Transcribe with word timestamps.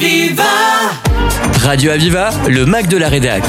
Aviva 0.00 0.44
Radio 1.64 1.90
Aviva, 1.90 2.30
le 2.48 2.64
Mac 2.66 2.86
de 2.88 2.96
la 2.96 3.08
Rédac. 3.08 3.42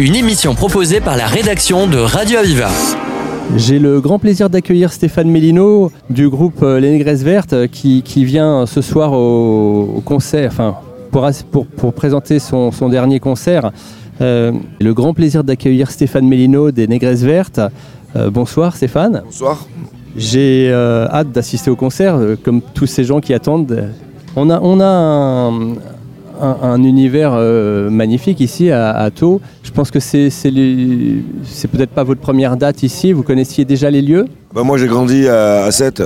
Une 0.00 0.16
émission 0.16 0.56
proposée 0.56 1.00
par 1.00 1.16
la 1.16 1.26
rédaction 1.26 1.86
de 1.86 1.96
Radio 1.98 2.38
Aviva. 2.40 2.70
J'ai 3.56 3.78
le 3.78 4.00
grand 4.00 4.18
plaisir 4.18 4.50
d'accueillir 4.50 4.92
Stéphane 4.92 5.30
Mélino 5.30 5.92
du 6.10 6.28
groupe 6.28 6.60
euh, 6.64 6.80
Les 6.80 6.90
Négresses 6.90 7.22
Vertes 7.22 7.52
euh, 7.52 7.66
qui, 7.68 8.02
qui 8.02 8.24
vient 8.24 8.66
ce 8.66 8.80
soir 8.82 9.12
au, 9.12 9.94
au 9.98 10.00
concert, 10.00 10.50
enfin 10.50 10.74
pour, 11.12 11.24
as- 11.24 11.44
pour, 11.44 11.66
pour 11.66 11.92
présenter 11.94 12.40
son, 12.40 12.72
son 12.72 12.88
dernier 12.88 13.20
concert. 13.20 13.70
Euh, 14.20 14.50
le 14.80 14.92
grand 14.92 15.14
plaisir 15.14 15.44
d'accueillir 15.44 15.92
Stéphane 15.92 16.26
Mélino 16.26 16.72
des 16.72 16.88
Négresses 16.88 17.22
Vertes. 17.22 17.60
Euh, 18.16 18.28
bonsoir 18.28 18.74
Stéphane. 18.74 19.22
Bonsoir. 19.24 19.64
J'ai 20.16 20.68
euh, 20.72 21.06
hâte 21.12 21.30
d'assister 21.30 21.70
au 21.70 21.76
concert, 21.76 22.16
euh, 22.16 22.36
comme 22.42 22.60
tous 22.74 22.86
ces 22.86 23.04
gens 23.04 23.20
qui 23.20 23.32
attendent. 23.34 23.90
On 24.36 24.50
a, 24.50 24.60
on 24.60 24.80
a 24.80 24.84
un, 24.86 25.52
un- 26.42 26.56
un 26.62 26.82
univers 26.84 27.32
euh, 27.34 27.88
magnifique 27.88 28.40
ici 28.40 28.70
à, 28.70 28.90
à. 28.90 29.08
Je 29.10 29.70
pense 29.72 29.90
que 29.90 29.98
c'est 30.00 30.28
c'est 30.30 30.50
les- 30.50 31.22
c'est 31.44 31.68
peut-être 31.68 31.90
pas 31.90 32.04
votre 32.04 32.20
première 32.20 32.56
date 32.56 32.82
ici. 32.82 33.12
Vous 33.12 33.22
connaissiez 33.22 33.64
déjà 33.64 33.90
les 33.90 34.02
lieux? 34.02 34.26
Bah, 34.54 34.62
moi 34.62 34.76
j'ai 34.76 34.86
grandi 34.88 35.26
à, 35.28 35.64
à 35.64 35.70
Sète. 35.70 36.02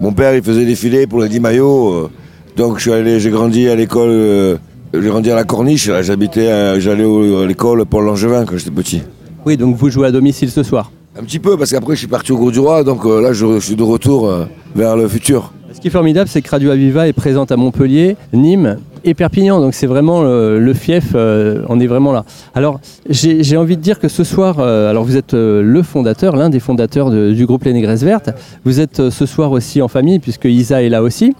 Mon 0.00 0.12
père 0.12 0.34
il 0.34 0.42
faisait 0.42 0.64
défiler 0.64 1.06
pour 1.06 1.20
les 1.20 1.28
10 1.28 1.40
maillots. 1.40 1.92
euh, 1.92 2.10
donc 2.56 2.76
je 2.78 2.82
suis 2.82 2.92
allé, 2.92 3.20
j'ai 3.20 3.28
grandi 3.30 3.68
à 3.68 3.74
l'école, 3.74 4.08
euh, 4.10 4.56
j'ai 4.94 5.08
grandi 5.08 5.30
à 5.30 5.34
la 5.34 5.44
Corniche. 5.44 5.88
là. 5.88 6.00
J'habitais, 6.00 6.48
à- 6.48 6.78
j'allais 6.80 7.04
au- 7.04 7.42
à 7.42 7.46
l'école 7.46 7.84
Paul 7.84 8.06
Langevin 8.06 8.46
quand 8.46 8.56
j'étais 8.56 8.70
petit. 8.70 9.02
Oui, 9.44 9.58
donc 9.58 9.76
vous 9.76 9.90
jouez 9.90 10.06
à 10.06 10.10
domicile 10.10 10.50
ce 10.50 10.62
soir? 10.62 10.90
Un 11.18 11.22
petit 11.24 11.38
peu 11.38 11.56
parce 11.58 11.70
qu'après 11.70 11.94
je 11.94 11.98
suis 12.00 12.08
parti 12.08 12.32
au 12.32 12.36
Gros 12.38 12.50
du 12.50 12.58
Roi, 12.58 12.82
donc 12.84 13.04
euh, 13.04 13.20
là 13.20 13.32
je, 13.34 13.58
je 13.60 13.66
suis 13.66 13.76
de 13.76 13.82
retour 13.82 14.26
euh, 14.28 14.44
vers 14.74 14.96
le 14.96 15.06
futur. 15.08 15.52
Qui 15.86 15.90
est 15.90 15.92
formidable, 15.92 16.28
c'est 16.28 16.42
que 16.42 16.50
Radio 16.50 16.72
Aviva 16.72 17.06
est 17.06 17.12
présente 17.12 17.52
à 17.52 17.56
Montpellier, 17.56 18.16
Nîmes 18.32 18.78
et 19.04 19.14
Perpignan. 19.14 19.60
Donc 19.60 19.72
c'est 19.72 19.86
vraiment 19.86 20.20
le, 20.20 20.58
le 20.58 20.74
fief, 20.74 21.12
euh, 21.14 21.62
on 21.68 21.78
est 21.78 21.86
vraiment 21.86 22.10
là. 22.10 22.24
Alors 22.56 22.80
j'ai 23.08 23.56
envie 23.56 23.76
de 23.76 23.82
dire 23.82 24.00
que 24.00 24.08
ce 24.08 24.24
soir, 24.24 24.56
euh, 24.58 24.90
alors 24.90 25.04
vous 25.04 25.16
êtes 25.16 25.34
euh, 25.34 25.62
le 25.62 25.82
fondateur, 25.84 26.34
l'un 26.34 26.50
des 26.50 26.58
fondateurs 26.58 27.12
du 27.12 27.46
groupe 27.46 27.62
Les 27.62 27.72
Négresses 27.72 28.02
Vertes. 28.02 28.30
Vous 28.64 28.80
êtes 28.80 28.98
euh, 28.98 29.10
ce 29.12 29.26
soir 29.26 29.52
aussi 29.52 29.80
en 29.80 29.86
famille, 29.86 30.18
puisque 30.18 30.46
Isa 30.46 30.82
est 30.82 30.88
là 30.88 31.04
aussi. 31.04 31.34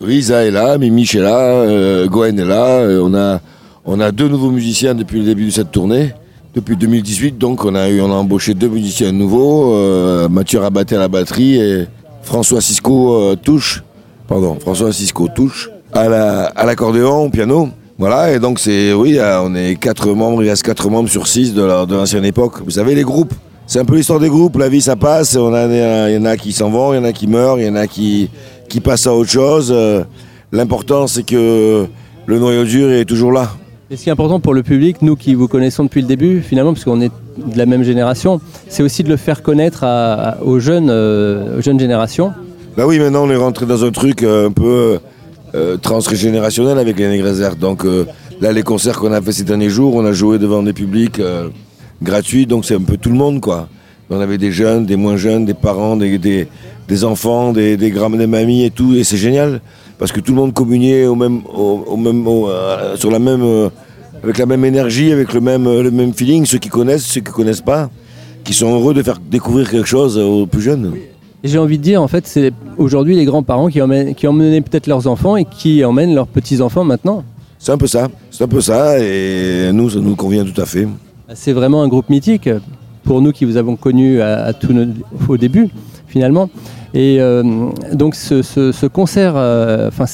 Oui, 0.00 0.14
Isa 0.16 0.46
est 0.46 0.50
là, 0.50 0.78
Mimich 0.78 1.14
est 1.14 1.20
là, 1.20 1.36
euh, 1.38 2.06
Goen 2.06 2.38
est 2.38 2.46
là. 2.46 2.78
euh, 2.78 3.02
on, 3.04 3.12
a, 3.14 3.42
on 3.84 4.00
a 4.00 4.12
deux 4.12 4.28
nouveaux 4.28 4.50
musiciens 4.50 4.94
depuis 4.94 5.18
le 5.18 5.26
début 5.26 5.44
de 5.44 5.50
cette 5.50 5.72
tournée. 5.72 6.14
Depuis 6.54 6.78
2018, 6.78 7.36
donc 7.36 7.66
on 7.66 7.74
a, 7.74 7.90
eu, 7.90 8.00
on 8.00 8.10
a 8.10 8.14
embauché 8.14 8.54
deux 8.54 8.68
musiciens 8.70 9.12
nouveaux, 9.12 9.74
euh, 9.74 10.26
Mathieu 10.30 10.58
Rabaté 10.58 10.96
à 10.96 11.00
la 11.00 11.08
batterie 11.08 11.56
et 11.56 11.84
François 12.22 12.62
Cisco 12.62 13.12
euh, 13.14 13.36
touche, 13.36 13.82
pardon, 14.30 14.56
François 14.60 14.92
Cisco 14.92 15.28
touche 15.34 15.68
à 15.92 16.08
la- 16.08 16.44
à 16.46 16.64
l'accordéon, 16.64 17.24
au 17.24 17.28
piano. 17.28 17.68
Voilà, 17.98 18.32
et 18.32 18.38
donc 18.38 18.58
c'est, 18.58 18.94
oui, 18.94 19.18
euh, 19.18 19.42
on 19.42 19.54
est 19.54 19.74
quatre 19.74 20.08
membres, 20.14 20.42
il 20.42 20.48
reste 20.48 20.62
quatre 20.62 20.88
membres 20.88 21.10
sur 21.10 21.26
six 21.26 21.52
de 21.52 21.62
la- 21.62 21.84
de 21.84 21.94
l'ancienne 21.94 22.24
époque. 22.24 22.54
Vous 22.64 22.70
savez, 22.70 22.94
les 22.94 23.02
groupes, 23.02 23.34
c'est 23.66 23.78
un 23.80 23.84
peu 23.84 23.96
l'histoire 23.96 24.20
des 24.20 24.30
groupes, 24.30 24.56
la 24.56 24.70
vie 24.70 24.80
ça 24.80 24.96
passe, 24.96 25.34
il 25.34 25.38
y 25.40 26.16
en 26.16 26.24
a 26.24 26.36
qui 26.38 26.52
s'en 26.52 26.70
vont, 26.70 26.94
il 26.94 26.96
y 26.96 26.98
en 27.00 27.04
a 27.04 27.12
qui 27.12 27.26
meurent, 27.26 27.58
il 27.58 27.66
y 27.66 27.68
en 27.68 27.76
a 27.76 27.86
qui, 27.86 28.30
qui 28.70 28.80
passent 28.80 29.06
à 29.06 29.14
autre 29.14 29.30
chose. 29.30 29.70
Euh, 29.74 30.04
L'important 30.52 31.06
c'est 31.06 31.22
que 31.24 31.86
le 32.26 32.38
noyau 32.40 32.64
dur 32.64 32.90
est 32.90 33.04
toujours 33.04 33.30
là. 33.32 33.50
Et 33.88 33.96
ce 33.96 34.02
qui 34.04 34.08
est 34.08 34.12
important 34.12 34.40
pour 34.40 34.52
le 34.54 34.62
public, 34.64 35.00
nous 35.02 35.14
qui 35.14 35.34
vous 35.34 35.46
connaissons 35.46 35.84
depuis 35.84 36.00
le 36.00 36.08
début, 36.08 36.40
finalement, 36.40 36.72
parce 36.72 36.84
qu'on 36.84 37.00
est 37.00 37.10
de 37.38 37.56
la 37.58 37.66
même 37.66 37.82
génération, 37.84 38.40
c'est 38.68 38.82
aussi 38.82 39.02
de 39.04 39.08
le 39.08 39.16
faire 39.16 39.42
connaître 39.42 39.84
aux, 40.44 40.58
jeunes, 40.58 40.88
euh, 40.90 41.58
aux 41.58 41.60
jeunes 41.60 41.78
générations. 41.78 42.32
Bah 42.80 42.86
oui, 42.86 42.98
maintenant 42.98 43.26
on 43.26 43.30
est 43.30 43.36
rentré 43.36 43.66
dans 43.66 43.84
un 43.84 43.90
truc 43.90 44.22
euh, 44.22 44.48
un 44.48 44.52
peu 44.52 45.00
euh, 45.54 45.76
transgénérationnel 45.76 46.78
avec 46.78 46.98
les 46.98 47.08
Négresses 47.08 47.36
Vertes. 47.36 47.58
Donc 47.58 47.84
euh, 47.84 48.06
là, 48.40 48.52
les 48.52 48.62
concerts 48.62 48.98
qu'on 48.98 49.12
a 49.12 49.20
fait 49.20 49.32
ces 49.32 49.44
derniers 49.44 49.68
jours, 49.68 49.96
on 49.96 50.04
a 50.06 50.14
joué 50.14 50.38
devant 50.38 50.62
des 50.62 50.72
publics 50.72 51.20
euh, 51.20 51.50
gratuits, 52.02 52.46
donc 52.46 52.64
c'est 52.64 52.76
un 52.76 52.80
peu 52.80 52.96
tout 52.96 53.10
le 53.10 53.16
monde 53.16 53.42
quoi. 53.42 53.68
On 54.08 54.18
avait 54.18 54.38
des 54.38 54.50
jeunes, 54.50 54.86
des 54.86 54.96
moins 54.96 55.18
jeunes, 55.18 55.44
des 55.44 55.52
parents, 55.52 55.94
des, 55.94 56.48
enfants, 57.04 57.52
des, 57.52 57.76
grands, 57.90 58.08
des 58.08 58.26
mamies 58.26 58.64
et 58.64 58.70
tout, 58.70 58.94
et 58.94 59.04
c'est 59.04 59.18
génial 59.18 59.60
parce 59.98 60.10
que 60.10 60.20
tout 60.20 60.32
le 60.32 60.38
monde 60.38 60.54
communiait 60.54 61.04
au 61.04 61.14
même, 61.14 61.42
au, 61.54 62.48
euh, 62.48 62.96
sur 62.96 63.10
la 63.10 63.18
même, 63.18 63.42
euh, 63.42 63.68
avec 64.24 64.38
la 64.38 64.46
même 64.46 64.64
énergie, 64.64 65.12
avec 65.12 65.34
le 65.34 65.42
même, 65.42 65.66
euh, 65.66 65.82
le 65.82 65.90
même 65.90 66.14
feeling. 66.14 66.46
Ceux 66.46 66.56
qui 66.56 66.70
connaissent, 66.70 67.04
ceux 67.04 67.20
qui 67.20 67.30
connaissent 67.30 67.60
pas, 67.60 67.90
qui 68.42 68.54
sont 68.54 68.72
heureux 68.72 68.94
de 68.94 69.02
faire 69.02 69.18
découvrir 69.18 69.70
quelque 69.70 69.86
chose 69.86 70.16
aux 70.16 70.46
plus 70.46 70.62
jeunes. 70.62 70.94
J'ai 71.42 71.58
envie 71.58 71.78
de 71.78 71.82
dire, 71.82 72.02
en 72.02 72.08
fait, 72.08 72.26
c'est 72.26 72.52
aujourd'hui 72.76 73.16
les 73.16 73.24
grands-parents 73.24 73.68
qui 73.68 73.80
emmènent, 73.80 74.14
qui 74.14 74.26
emmenaient 74.26 74.60
peut-être 74.60 74.86
leurs 74.86 75.06
enfants 75.06 75.36
et 75.36 75.44
qui 75.46 75.84
emmènent 75.84 76.14
leurs 76.14 76.26
petits-enfants 76.26 76.84
maintenant. 76.84 77.24
C'est 77.58 77.72
un 77.72 77.78
peu 77.78 77.86
ça, 77.86 78.08
c'est 78.30 78.44
un 78.44 78.48
peu 78.48 78.60
ça, 78.60 78.98
et 78.98 79.70
nous, 79.72 79.88
ça 79.90 80.00
nous 80.00 80.16
convient 80.16 80.44
tout 80.44 80.60
à 80.60 80.66
fait. 80.66 80.86
C'est 81.34 81.52
vraiment 81.52 81.82
un 81.82 81.88
groupe 81.88 82.08
mythique 82.10 82.48
pour 83.04 83.20
nous 83.22 83.32
qui 83.32 83.44
vous 83.44 83.56
avons 83.56 83.76
connus 83.76 84.20
à, 84.20 84.44
à 84.44 84.52
tout 84.52 84.72
notre- 84.72 84.92
au 85.28 85.36
début, 85.36 85.68
finalement. 86.08 86.50
Et 86.92 87.18
euh, 87.20 87.42
donc 87.92 88.16
ce, 88.16 88.42
ce- 88.42 88.72
ce 88.72 88.86
concert, 88.86 89.34
euh, 89.36 89.88
enfin 89.88 90.06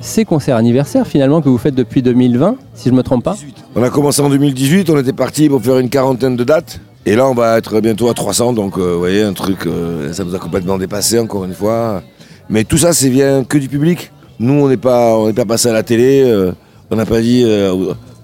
ces 0.00 0.24
concerts 0.24 0.56
anniversaires 0.56 1.06
finalement 1.06 1.40
que 1.42 1.48
vous 1.48 1.58
faites 1.58 1.74
depuis 1.74 2.02
2020, 2.02 2.54
si 2.74 2.84
je 2.88 2.92
ne 2.92 2.98
me 2.98 3.02
trompe 3.02 3.24
pas. 3.24 3.36
On 3.74 3.82
a 3.82 3.90
commencé 3.90 4.22
en 4.22 4.28
2018, 4.30 4.88
on 4.90 4.98
était 4.98 5.12
parti 5.12 5.48
pour 5.48 5.60
faire 5.60 5.78
une 5.78 5.88
quarantaine 5.90 6.36
de 6.36 6.44
dates, 6.44 6.80
et 7.06 7.16
là 7.16 7.26
on 7.26 7.34
va 7.34 7.56
être 7.58 7.80
bientôt 7.80 8.08
à 8.08 8.14
300, 8.14 8.52
donc 8.52 8.76
euh, 8.76 8.92
vous 8.92 8.98
voyez, 8.98 9.22
un 9.22 9.32
truc, 9.32 9.66
euh, 9.66 10.12
ça 10.12 10.24
nous 10.24 10.34
a 10.34 10.38
complètement 10.38 10.78
dépassé 10.78 11.18
encore 11.18 11.44
une 11.44 11.54
fois. 11.54 12.02
Mais 12.48 12.64
tout 12.64 12.78
ça, 12.78 12.92
c'est 12.92 13.08
vient 13.08 13.44
que 13.44 13.58
du 13.58 13.68
public. 13.68 14.10
Nous, 14.38 14.54
on 14.54 14.68
n'est 14.68 14.76
pas, 14.76 15.16
on 15.16 15.32
pas 15.32 15.44
passé 15.44 15.68
à 15.68 15.72
la 15.72 15.82
télé, 15.82 16.22
euh, 16.24 16.52
on 16.90 16.96
n'a 16.96 17.06
pas 17.06 17.20
dit, 17.20 17.44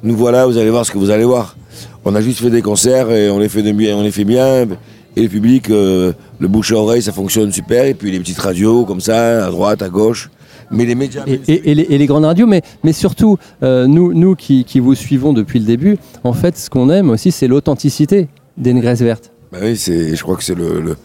nous 0.03 0.17
voilà, 0.17 0.47
vous 0.47 0.59
allez 0.59 0.71
voir 0.71 0.85
ce 0.85 0.91
que 0.91 0.99
vous 0.99 1.11
allez 1.11 1.25
voir. 1.25 1.57
On 2.05 2.15
a 2.15 2.21
juste 2.21 2.41
fait 2.41 2.51
des 2.51 2.63
concerts 2.63 3.11
et 3.11 3.31
on 3.31 3.39
les 3.39 3.49
fait, 3.49 3.63
de 3.63 3.73
bien, 3.73 3.97
on 3.97 4.03
les 4.03 4.11
fait 4.11 4.25
bien. 4.25 4.67
Et 5.15 5.23
le 5.23 5.29
public, 5.29 5.69
le 5.69 6.15
bouche 6.41 6.73
à 6.73 6.77
oreille, 6.77 7.03
ça 7.03 7.13
fonctionne 7.13 7.53
super. 7.53 7.85
Et 7.85 7.95
puis 7.95 8.11
les 8.11 8.19
petites 8.19 8.39
radios 8.39 8.85
comme 8.85 9.01
ça, 9.01 9.47
à 9.47 9.51
droite, 9.51 9.83
à 9.83 9.89
gauche. 9.89 10.31
Mais 10.71 10.85
les 10.85 10.97
médias. 10.97 11.23
Et, 11.27 11.71
et- 11.71 11.75
les, 11.75 12.07
grandes 12.07 12.25
radios, 12.25 12.47
mais, 12.49 12.63
surtout, 12.93 13.39
nous, 13.63 14.13
nous 14.13 14.35
qui 14.35 14.81
vous 14.81 14.95
suivons 14.97 15.33
depuis 15.33 15.61
le 15.61 15.67
début, 15.67 15.99
en 16.25 16.33
fait, 16.33 16.57
ce 16.59 16.69
qu'on 16.69 16.91
aime 16.91 17.11
aussi, 17.11 17.31
c'est 17.31 17.47
l'authenticité 17.47 18.29
des 18.57 18.73
Négresses 18.73 19.03
Vertes. 19.03 19.33
Bah 19.53 19.59
oui, 19.63 19.77
je 19.77 20.21
crois 20.23 20.37
que 20.37 20.45
c'est 20.45 20.55
le, 20.55 20.97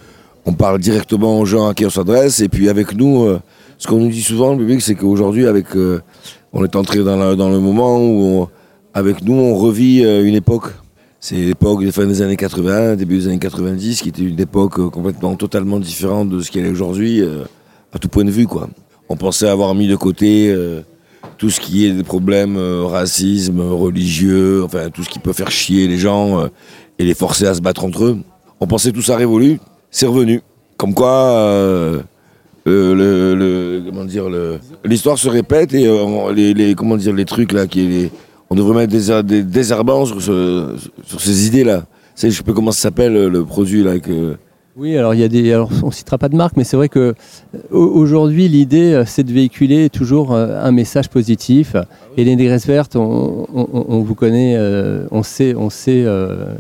On 0.46 0.54
parle 0.54 0.80
directement 0.80 1.40
aux 1.40 1.46
gens 1.46 1.68
à 1.68 1.74
qui 1.74 1.86
on 1.86 1.90
s'adresse. 1.90 2.40
Et 2.40 2.50
puis 2.50 2.70
avec 2.70 2.96
nous, 2.96 3.24
euh, 3.24 3.40
ce 3.78 3.88
qu'on 3.88 3.98
nous 3.98 4.10
dit 4.10 4.22
souvent, 4.22 4.54
le 4.54 4.58
public, 4.58 4.82
c'est 4.82 4.96
qu'aujourd'hui, 4.96 5.46
avec, 5.46 5.76
euh, 5.76 6.02
on 6.54 6.64
est 6.64 6.76
entré 6.76 7.04
dans, 7.04 7.18
le 7.18 7.60
moment 7.60 8.00
où, 8.04 8.48
avec 8.94 9.24
nous, 9.24 9.34
on 9.34 9.56
revit 9.56 10.04
euh, 10.04 10.26
une 10.26 10.36
époque. 10.36 10.74
C'est 11.20 11.36
l'époque 11.36 11.84
des 11.84 11.92
fin 11.92 12.08
des 12.08 12.24
années 12.24 12.36
80, 12.36 12.96
début 12.96 13.20
des 13.20 13.28
années 13.28 13.38
90, 13.38 14.02
qui 14.02 14.10
était 14.10 14.24
une 14.24 14.40
époque 14.40 14.90
complètement, 14.90 15.36
totalement 15.36 15.80
différente 15.80 16.30
de 16.30 16.42
ce 16.42 16.50
qu'elle 16.50 16.66
est 16.66 16.72
aujourd'hui, 16.72 17.22
à 17.94 18.00
tout 18.00 18.08
point 18.08 18.26
de 18.26 18.32
vue. 18.32 18.48
On 19.08 19.16
pensait 19.16 19.48
avoir 19.48 19.76
mis 19.76 19.88
de 19.88 19.96
côté 19.96 20.52
tout 21.38 21.52
ce 21.52 21.60
qui 21.60 21.86
est 21.86 21.92
des 21.92 22.04
problèmes 22.04 22.58
racisme, 22.58 23.62
religieux, 23.62 24.64
enfin 24.64 24.90
tout 24.90 25.04
ce 25.04 25.10
qui 25.10 25.20
peut 25.20 25.32
faire 25.32 25.52
chier 25.52 25.88
les 25.88 26.00
gens 26.00 26.50
et 27.02 27.04
les 27.04 27.16
forcer 27.16 27.48
à 27.48 27.54
se 27.56 27.62
battre 27.62 27.84
entre 27.84 28.04
eux. 28.06 28.18
On 28.60 28.68
pensait 28.68 28.92
tout 28.92 29.02
ça 29.02 29.16
révolu, 29.16 29.60
c'est 29.90 30.06
revenu. 30.06 30.42
Comme 30.78 30.94
quoi, 30.94 31.10
euh, 31.10 32.00
le, 32.66 32.94
le- 32.94 33.36
le- 33.36 33.82
comment 33.90 34.06
dire, 34.06 34.30
le- 34.30 34.60
l'histoire 34.86 35.18
se 35.18 35.28
répète 35.30 35.74
et 35.74 35.88
euh, 35.88 36.32
les, 36.34 36.54
les- 36.54 36.76
comment 36.76 36.96
dire, 36.98 37.14
les 37.14 37.26
trucs 37.26 37.54
là, 37.54 37.66
qui, 37.66 37.88
les- 37.88 38.12
on 38.52 38.56
devrait 38.56 38.86
mettre 38.88 39.24
des, 39.24 39.44
des 39.44 39.64
sur, 39.64 40.22
ce- 40.22 40.76
sur 41.06 41.20
ces 41.20 41.48
idées 41.48 41.64
là. 41.64 41.86
Je 42.22 42.30
sais 42.30 42.44
pas 42.44 42.54
comment 42.54 42.72
ça 42.72 42.82
s'appelle 42.82 43.14
le 43.28 43.44
produit 43.46 43.84
là. 43.84 43.98
Que... 43.98 44.36
Oui, 44.78 44.96
alors 44.96 45.14
il 45.16 45.22
y 45.22 45.24
a 45.24 45.28
des, 45.28 45.52
alors 45.54 45.72
on 45.84 45.90
citera 45.92 46.18
pas 46.20 46.30
de 46.30 46.36
marque, 46.36 46.56
mais 46.56 46.64
c'est 46.64 46.78
vrai 46.78 46.88
que 46.90 47.00
euh, 47.00 47.58
au- 47.72 47.78
aujourd'hui 48.02 48.48
l'idée 48.48 48.94
euh, 48.94 49.06
c'est 49.08 49.24
de 49.24 49.34
véhiculer 49.34 49.90
toujours 49.90 50.34
euh, 50.34 50.62
un 50.64 50.72
message 50.72 51.10
positif. 51.10 51.76
Et 52.18 52.24
les 52.24 52.36
Négresses 52.36 52.68
Vertes, 52.68 52.96
on, 52.96 53.48
on- 53.54 53.68
on- 53.74 53.86
on 53.90 54.00
vous 54.02 54.16
connaît, 54.16 54.56
euh, 54.58 55.06
on 55.12 55.24
sait, 55.24 55.56
on 55.56 55.70
sait 55.72 56.04
euh, 56.06 56.54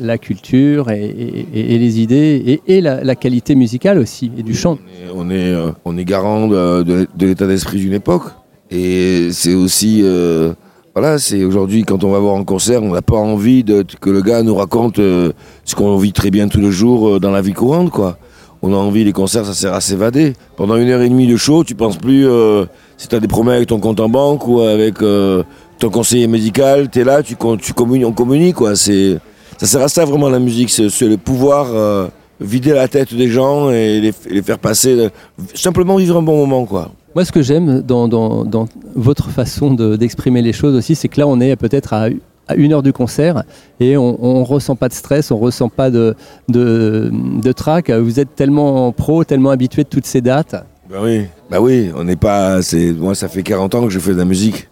la 0.00 0.18
culture 0.18 0.90
et, 0.90 1.04
et- 1.04 1.46
et- 1.54 1.74
et 1.74 1.78
les 1.78 2.00
idées 2.00 2.60
et, 2.66 2.76
et 2.76 2.80
la, 2.80 3.02
la 3.04 3.14
qualité 3.14 3.54
musicale 3.54 3.98
aussi 3.98 4.30
et 4.36 4.42
du 4.42 4.54
chant. 4.54 4.78
On 5.14 5.30
est, 5.30 5.52
euh, 5.52 5.70
on 5.84 5.96
est 5.96 6.04
garant 6.04 6.48
de, 6.48 6.82
de- 6.82 7.06
de 7.14 7.26
l'état 7.26 7.46
d'esprit 7.46 7.78
d'une 7.78 7.92
époque. 7.94 8.24
Et 8.70 9.28
c'est 9.32 9.54
aussi. 9.54 10.00
euh, 10.02 10.52
voilà, 10.96 11.18
c'est 11.18 11.42
aujourd'hui, 11.44 11.82
quand 11.82 12.04
on 12.04 12.10
va 12.10 12.18
voir 12.20 12.36
un 12.36 12.44
concert, 12.44 12.82
on 12.82 12.92
n'a 12.92 13.02
pas 13.02 13.16
envie 13.16 13.64
de, 13.64 13.84
que 14.00 14.10
le 14.10 14.22
gars 14.22 14.42
nous 14.44 14.54
raconte 14.54 14.98
euh, 15.00 15.32
ce 15.64 15.74
qu'on 15.74 15.96
vit 15.96 16.12
très 16.12 16.30
bien 16.30 16.46
tous 16.48 16.60
les 16.60 16.70
jours 16.70 17.08
euh, 17.14 17.18
dans 17.20 17.30
la 17.32 17.42
vie 17.42 17.52
courante, 17.52 17.90
quoi. 17.90 18.16
On 18.62 18.72
a 18.72 18.76
envie, 18.76 19.04
les 19.04 19.12
concerts, 19.12 19.44
ça 19.44 19.52
sert 19.54 19.74
à 19.74 19.80
s'évader. 19.80 20.32
Pendant 20.56 20.76
une 20.76 20.88
heure 20.88 21.02
et 21.02 21.08
demie 21.08 21.26
de 21.26 21.36
show, 21.36 21.64
tu 21.64 21.74
penses 21.74 21.98
plus 21.98 22.26
euh, 22.26 22.64
si 22.96 23.08
tu 23.08 23.14
as 23.14 23.20
des 23.20 23.26
problèmes 23.28 23.56
avec 23.56 23.68
ton 23.68 23.78
compte 23.80 24.00
en 24.00 24.08
banque 24.08 24.46
ou 24.48 24.60
avec 24.60 25.02
euh, 25.02 25.42
ton 25.78 25.90
conseiller 25.90 26.28
médical, 26.28 26.88
tu 26.88 27.00
es 27.00 27.04
là, 27.04 27.22
tu, 27.22 27.34
tu 27.60 27.72
communies, 27.74 28.04
on 28.06 28.12
communie, 28.12 28.52
quoi. 28.52 28.74
C'est, 28.76 29.18
ça 29.58 29.66
sert 29.66 29.82
à 29.82 29.88
ça 29.88 30.04
vraiment 30.04 30.28
la 30.28 30.38
musique, 30.38 30.70
c'est, 30.70 30.88
le 31.08 31.16
pouvoir 31.16 31.68
euh, 31.74 32.08
vider 32.40 32.72
la 32.72 32.88
tête 32.88 33.14
des 33.14 33.28
gens 33.28 33.70
et 33.70 34.00
les, 34.00 34.42
faire 34.42 34.58
passer, 34.58 34.98
euh, 34.98 35.08
simplement 35.54 35.96
vivre 35.96 36.16
un 36.16 36.22
bon 36.22 36.36
moment, 36.36 36.64
quoi. 36.64 36.90
Moi, 37.14 37.24
ce 37.24 37.30
que 37.32 37.42
j'aime 37.42 37.80
dans, 37.82 38.08
dans- 38.08 38.44
dans 38.44 38.66
votre 38.96 39.30
façon 39.30 39.72
de- 39.72 39.96
d'exprimer 39.96 40.42
les 40.42 40.52
choses 40.52 40.74
aussi, 40.74 40.94
c'est 40.96 41.08
que 41.08 41.20
là, 41.20 41.28
on 41.28 41.40
est 41.40 41.54
peut-être 41.54 41.92
à, 41.92 42.08
à 42.48 42.54
une 42.56 42.72
heure 42.72 42.82
du 42.82 42.92
concert 42.92 43.44
et 43.78 43.96
on 43.96 44.40
ne 44.40 44.44
ressent 44.44 44.74
pas 44.74 44.88
de 44.88 44.94
stress, 44.94 45.30
on 45.30 45.38
ressent 45.38 45.68
pas 45.68 45.90
de, 45.90 46.16
de, 46.48 47.10
de 47.12 47.52
trac. 47.52 47.90
Vous 47.90 48.18
êtes 48.18 48.34
tellement 48.34 48.90
pro, 48.90 49.22
tellement 49.24 49.50
habitué 49.50 49.84
de 49.84 49.88
toutes 49.88 50.06
ces 50.06 50.20
dates. 50.20 50.56
Bah 50.90 50.96
oui, 51.02 51.22
bah 51.50 51.60
oui, 51.60 51.90
on 51.96 52.04
n'est 52.04 52.16
pas. 52.16 52.58
Moi, 52.98 53.14
ça 53.14 53.28
fait 53.28 53.42
40 53.44 53.74
ans 53.76 53.84
que 53.84 53.90
je 53.90 53.98
fais 54.00 54.12
de 54.12 54.18
la 54.18 54.24
musique. 54.26 54.68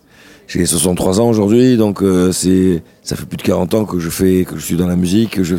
J'ai 0.49 0.67
63 0.67 1.21
ans 1.21 1.29
aujourd'hui, 1.29 1.77
donc 1.77 2.03
euh, 2.03 2.31
c'est 2.33 2.83
ça 3.03 3.17
fait 3.17 3.25
plus 3.25 3.37
de 3.39 3.43
40 3.43 3.75
ans 3.75 3.85
que 3.85 3.99
je 3.99 4.11
fais 4.11 4.45
que 4.45 4.57
je 4.59 4.65
suis 4.65 4.77
dans 4.77 4.87
la 4.87 4.97
musique, 4.97 5.31
que 5.31 5.45
je, 5.45 5.57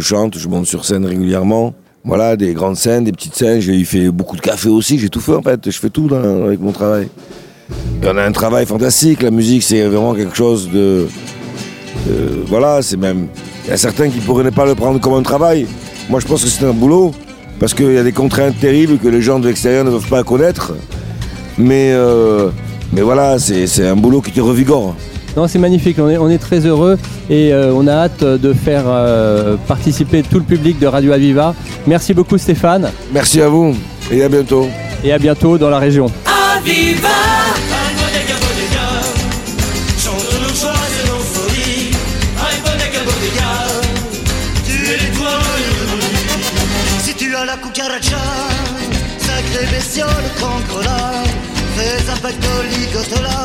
chante, 0.00 0.38
je 0.38 0.48
monte 0.48 0.66
sur 0.66 0.84
scène 0.84 1.04
régulièrement. 1.04 1.74
Voilà, 2.06 2.36
des 2.36 2.52
grandes 2.54 2.76
scènes, 2.76 3.04
des 3.04 3.12
petites 3.12 3.34
scènes. 3.34 3.60
J'ai 3.60 3.82
fait 3.84 4.10
beaucoup 4.10 4.36
de 4.36 4.40
café 4.40 4.68
aussi. 4.68 4.98
J'ai 4.98 5.08
tout 5.08 5.20
fait 5.20 5.34
en 5.34 5.42
fait. 5.42 5.70
Je 5.70 5.78
fais 5.78 5.90
tout 5.90 6.08
avec 6.14 6.60
mon 6.60 6.72
travail. 6.72 7.08
Et 8.02 8.06
on 8.06 8.16
a 8.16 8.22
un 8.24 8.32
travail 8.32 8.66
fantastique. 8.66 9.22
La 9.22 9.30
musique, 9.30 9.62
c'est 9.62 9.82
vraiment 9.86 10.14
quelque 10.14 10.36
chose 10.36 10.68
de, 10.70 11.06
de- 12.06 12.44
voilà, 12.46 12.82
c'est 12.82 12.98
même. 12.98 13.28
Il 13.64 13.70
y 13.70 13.72
a 13.72 13.76
certains 13.78 14.08
qui 14.10 14.18
pourraient 14.20 14.44
ne 14.44 14.50
pas 14.50 14.66
le 14.66 14.74
prendre 14.74 15.00
comme 15.00 15.14
un 15.14 15.22
travail. 15.22 15.66
Moi, 16.10 16.20
je 16.20 16.26
pense 16.26 16.44
que 16.44 16.50
c'est 16.50 16.66
un 16.66 16.74
boulot 16.74 17.14
parce 17.58 17.72
qu'il 17.72 17.90
y 17.92 17.96
a 17.98 18.02
des 18.02 18.12
contraintes 18.12 18.58
terribles 18.60 18.98
que 18.98 19.08
les 19.08 19.22
gens 19.22 19.38
de 19.38 19.48
l'extérieur 19.48 19.84
ne 19.86 19.90
peuvent 19.90 20.08
pas 20.08 20.22
connaître. 20.22 20.74
Mais, 21.56 21.92
euh, 21.94 22.50
mais 22.92 23.02
voilà, 23.02 23.38
c'est 23.38 23.66
c'est 23.66 23.86
un 23.86 23.96
boulot 23.96 24.20
qui 24.20 24.32
te 24.32 24.40
revigore. 24.40 24.94
Non, 25.36 25.48
c'est 25.48 25.58
magnifique, 25.58 25.96
on 25.98 26.08
est, 26.08 26.16
on 26.16 26.30
est 26.30 26.38
très 26.38 26.60
heureux 26.60 26.96
et 27.28 27.52
euh, 27.52 27.72
on 27.74 27.88
a 27.88 27.92
hâte 27.92 28.22
de 28.22 28.52
faire 28.52 28.84
euh, 28.86 29.56
participer 29.66 30.22
tout 30.22 30.38
le 30.38 30.44
public 30.44 30.78
de 30.78 30.86
Radio 30.86 31.10
Aviva. 31.12 31.54
Merci 31.88 32.14
beaucoup 32.14 32.38
Stéphane 32.38 32.92
Merci 33.12 33.40
à 33.42 33.48
vous 33.48 33.74
et 34.12 34.22
à 34.22 34.28
bientôt. 34.28 34.68
et 35.02 35.12
à 35.12 35.18
bientôt 35.18 35.58
dans 35.58 35.70
la 35.70 35.80
région. 35.80 36.06
Aviva 36.56 37.08
Si 47.00 47.14
tu 47.14 47.34
as 47.36 47.44
la 47.44 47.56
cucaracha, 47.56 48.16
sacré 49.18 49.66
bestiole 49.70 50.08
fais 51.76 52.10
un 52.10 52.16
pactole 52.16 52.66
ligotola, 52.78 53.40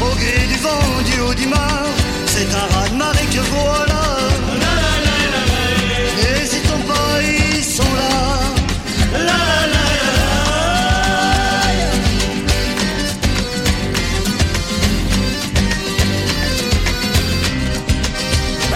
au 0.00 0.14
gré 0.20 0.46
du 0.52 0.58
vent 0.58 1.02
du 1.04 1.20
haut 1.20 1.34
du 1.34 1.46
mar, 1.46 1.84
c'est 2.26 2.48
un 2.54 2.66
raz 2.74 2.88
de 2.90 2.96
marée 2.96 3.26
que 3.34 3.40
voilà. 3.54 4.02
N'hésitons 6.16 6.82
pas, 6.86 7.22
ils 7.22 7.64
sont 7.64 7.92
là. 8.00 8.16
La, 9.12 9.18
la, 9.18 9.30
la, 9.74 9.84
la. 10.16 10.28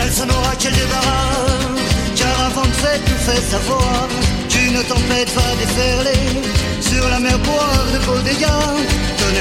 Elle 0.03 0.13
s'en 0.13 0.29
aura 0.29 0.53
quel 0.59 0.73
débarras, 0.73 1.49
car 2.17 2.47
avant 2.47 2.67
de 2.67 2.77
fête 2.83 3.03
nous 3.11 3.23
fait 3.29 3.43
savoir 3.51 4.09
qu'une 4.49 4.83
tempête 4.85 5.31
va 5.35 5.49
déferler 5.61 6.23
sur 6.81 7.09
la 7.09 7.19
mer 7.21 7.39
boire 7.41 7.87
de 7.93 7.99
beaux 8.07 8.23
dégâts. 8.31 8.84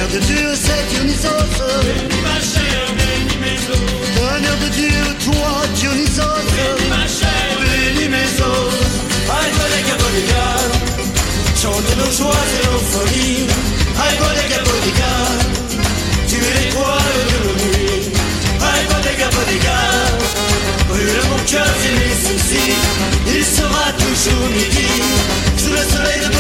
Tonnerre 0.04 0.20
de 0.20 0.26
Dieu, 0.26 0.50
c'est 0.56 0.86
Dionysos. 0.90 1.30
Ma 2.24 2.40
chère, 2.42 2.88
bénis 2.98 3.38
mes 3.40 3.60
os. 3.72 3.80
Tonnerre 4.16 4.58
de 4.58 4.70
Dieu, 4.70 5.00
toi, 5.24 5.64
Dionysos. 5.76 6.44
Ma 6.90 7.08
chère, 7.08 7.58
bénis 7.62 8.10
mes 8.10 8.42
os. 8.42 8.74
Chante 11.62 11.96
nos 11.98 12.12
joies 12.12 12.36
et 12.36 12.66
nos 12.66 12.80
folies. 12.80 13.48
Aïe, 13.98 14.18
bodega, 14.20 14.60
bodega 14.66 15.14
Tu 16.28 16.36
es 16.36 16.54
l'étoile 16.66 17.20
de 17.32 17.38
nos 17.48 17.56
nuits. 17.64 18.12
Bodega, 18.60 19.28
bodega 19.30 19.80
Brûle 20.90 21.24
mon 21.30 21.42
cœur 21.46 21.74
et 21.86 21.94
mes 22.00 22.16
soucis 22.26 22.76
Il 23.28 23.46
sera 23.46 23.86
toujours 23.94 24.50
midi. 24.50 24.92
Sous 25.58 25.72
le 25.72 25.78
soleil 25.78 26.20
de 26.28 26.33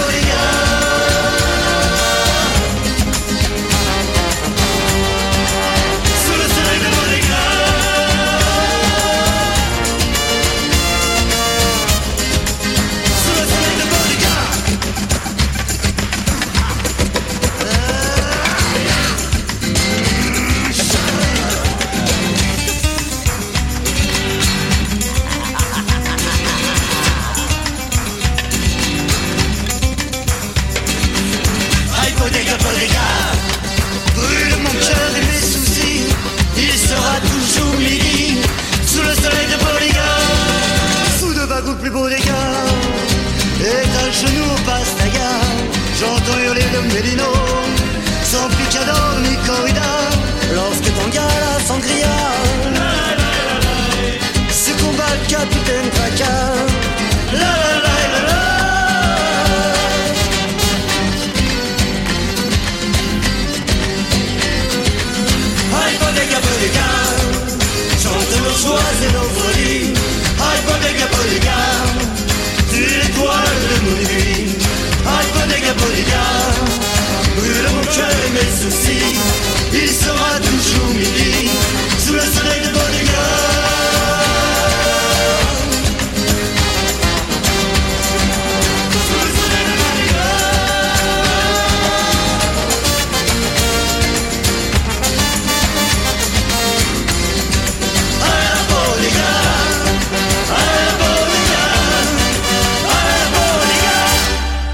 the 32.57 32.63
burger 32.63 32.93
guy. 32.93 33.12
Bodega, 75.93 76.23
bodega 77.35 77.63
Brûle 77.63 77.75
mon 77.75 77.83
cœur 77.83 79.42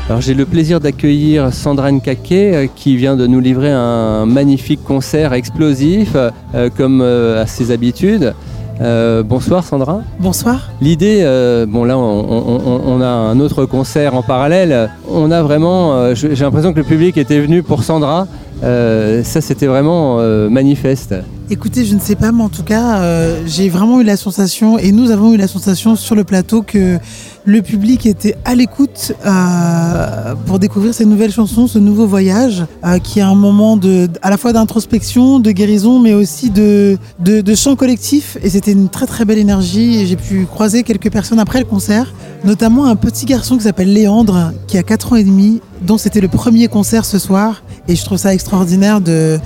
Alors 0.09 0.21
j'ai 0.21 0.33
le 0.33 0.45
plaisir 0.45 0.79
d'accueillir 0.79 1.53
Sandra 1.53 1.91
Nkake 1.91 2.31
euh, 2.31 2.67
qui 2.75 2.97
vient 2.97 3.15
de 3.15 3.27
nous 3.27 3.39
livrer 3.39 3.69
un 3.71 4.25
magnifique 4.25 4.83
concert 4.83 5.33
explosif 5.33 6.13
euh, 6.15 6.69
comme 6.75 7.01
euh, 7.01 7.41
à 7.43 7.45
ses 7.45 7.69
habitudes. 7.71 8.33
Euh, 8.81 9.21
bonsoir 9.23 9.63
Sandra. 9.63 10.01
Bonsoir. 10.19 10.69
L'idée, 10.81 11.19
euh, 11.21 11.67
bon 11.67 11.83
là 11.83 11.95
on, 11.97 12.01
on- 12.01 12.61
on- 12.65 12.81
on 12.87 13.01
a 13.01 13.07
un 13.07 13.39
autre 13.39 13.65
concert 13.65 14.15
en 14.15 14.23
parallèle. 14.23 14.89
On 15.11 15.29
a 15.29 15.43
vraiment, 15.43 15.93
euh, 15.93 16.15
j'ai 16.15 16.33
l'impression 16.35 16.73
que 16.73 16.79
le 16.79 16.85
public 16.85 17.15
était 17.17 17.39
venu 17.39 17.61
pour 17.61 17.83
Sandra. 17.83 18.25
Ça 18.63 19.41
c'était 19.41 19.67
vraiment 19.67 20.17
manifeste. 20.49 21.13
Écoutez, 21.51 21.83
je 21.83 21.95
ne 21.95 21.99
sais 21.99 22.13
pas, 22.13 22.31
mais 22.31 22.43
en 22.43 22.49
tout 22.49 22.61
cas, 22.61 22.99
euh, 22.99 23.41
j'ai 23.47 23.69
vraiment 23.69 23.99
eu 24.01 24.03
la 24.03 24.17
sensation, 24.17 24.77
et 24.77 24.91
nous 24.91 25.09
avons 25.09 25.33
eu 25.33 25.37
la 25.37 25.47
sensation 25.47 25.95
sur 25.95 26.13
le 26.13 26.23
plateau 26.23 26.61
que 26.61 26.99
le 27.43 27.61
public 27.63 28.05
était 28.05 28.35
à 28.45 28.53
l'écoute 28.53 29.13
euh, 29.25 30.35
pour 30.45 30.59
découvrir 30.59 30.93
ces 30.93 31.05
nouvelles 31.05 31.31
chansons, 31.31 31.65
ce 31.65 31.79
nouveau 31.79 32.05
voyage, 32.05 32.65
euh, 32.85 32.99
qui 32.99 33.17
est 33.17 33.23
un 33.23 33.33
moment 33.33 33.79
à 34.21 34.29
la 34.29 34.37
fois 34.37 34.53
d'introspection, 34.53 35.39
de 35.39 35.49
guérison, 35.49 35.97
mais 35.97 36.13
aussi 36.13 36.51
de, 36.51 36.99
de, 37.17 37.41
de 37.41 37.55
chant 37.55 37.75
collectif. 37.75 38.37
Et 38.43 38.51
c'était 38.51 38.73
une 38.73 38.87
très 38.87 39.07
très 39.07 39.25
belle 39.25 39.39
énergie. 39.39 40.01
Et 40.01 40.05
j'ai 40.05 40.17
pu 40.17 40.45
croiser 40.45 40.83
quelques 40.83 41.11
personnes 41.11 41.39
après 41.39 41.57
le 41.57 41.65
concert, 41.65 42.13
notamment 42.43 42.85
un 42.85 42.95
petit 42.95 43.25
garçon 43.25 43.57
qui 43.57 43.63
s'appelle 43.63 43.91
Léandre, 43.91 44.53
qui 44.67 44.77
a 44.77 44.83
4 44.83 45.13
ans 45.13 45.15
et 45.15 45.23
demi, 45.23 45.61
dont 45.81 45.97
c'était 45.97 46.21
le 46.21 46.27
premier 46.27 46.67
concert 46.67 47.05
ce 47.05 47.17
soir. 47.17 47.63
Et 47.87 47.95
je 47.95 48.05
trouve 48.05 48.19
ça 48.19 48.35
extraordinaire 48.35 49.01
de 49.01 49.39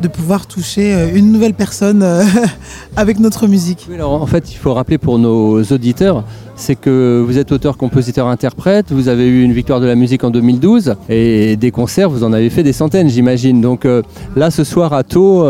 de 0.00 0.08
pouvoir 0.08 0.46
toucher 0.46 0.94
euh, 0.94 1.10
une 1.14 1.32
nouvelle 1.32 1.54
personne 1.54 2.02
euh, 2.02 2.24
avec 2.96 3.18
notre 3.20 3.46
musique. 3.46 3.88
En 4.00 4.26
fait, 4.26 4.52
il 4.52 4.56
faut 4.56 4.72
rappeler 4.74 4.98
pour 4.98 5.18
nos 5.18 5.62
auditeurs, 5.62 6.24
c'est 6.56 6.74
que 6.74 7.22
vous 7.26 7.38
êtes 7.38 7.52
auteur, 7.52 7.76
compositeur, 7.76 8.26
interprète, 8.28 8.92
vous 8.92 9.08
avez 9.08 9.26
eu 9.26 9.42
une 9.42 9.52
victoire 9.52 9.80
de 9.80 9.86
la 9.86 9.94
musique 9.94 10.24
en 10.24 10.30
2012 10.30 10.94
et 11.08 11.56
des 11.56 11.70
concerts, 11.70 12.10
vous 12.10 12.24
en 12.24 12.32
avez 12.32 12.50
fait 12.50 12.62
des 12.62 12.72
centaines, 12.72 13.08
j'imagine. 13.08 13.60
Donc 13.60 13.84
euh, 13.84 14.02
là, 14.36 14.50
ce 14.50 14.64
soir 14.64 14.92
à 14.92 15.02
Taux, 15.02 15.44